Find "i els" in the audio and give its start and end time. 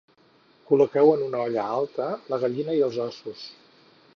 2.79-2.99